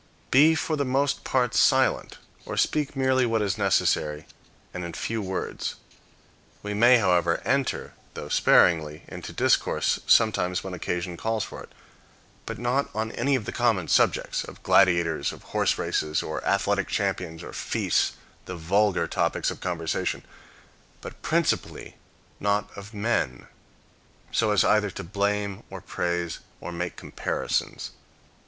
Be 0.31 0.55
for 0.55 0.75
the 0.75 0.83
most 0.83 1.23
part 1.23 1.53
silent, 1.53 2.17
or 2.43 2.57
speak 2.57 2.95
merely 2.95 3.23
what 3.23 3.43
is 3.43 3.55
necessary, 3.55 4.25
and 4.73 4.83
in 4.83 4.93
few 4.93 5.21
words. 5.21 5.75
We 6.63 6.73
may, 6.73 6.97
however, 6.97 7.39
enter, 7.45 7.93
though 8.15 8.27
sparingly, 8.27 9.03
into 9.09 9.31
discourse 9.31 9.99
sometimes 10.07 10.63
when 10.63 10.73
occasion 10.73 11.17
calls 11.17 11.43
for 11.43 11.61
it, 11.61 11.71
but 12.47 12.57
not 12.57 12.89
on 12.95 13.11
any 13.11 13.35
of 13.35 13.45
the 13.45 13.51
common 13.51 13.87
subjects, 13.87 14.43
of 14.43 14.63
gladiators, 14.63 15.31
or 15.31 15.37
horse 15.37 15.77
races, 15.77 16.23
or 16.23 16.43
athletic 16.43 16.87
champions, 16.87 17.43
or 17.43 17.53
feasts, 17.53 18.13
the 18.45 18.55
vulgar 18.55 19.05
topics 19.05 19.51
of 19.51 19.61
conversation; 19.61 20.25
but 21.01 21.21
principally 21.21 21.95
not 22.39 22.75
of 22.75 22.95
men, 22.95 23.45
so 24.31 24.49
as 24.49 24.63
either 24.63 24.89
to 24.89 25.03
blame, 25.03 25.61
or 25.69 25.79
praise, 25.79 26.39
or 26.59 26.71
make 26.71 26.95
comparisons. 26.95 27.91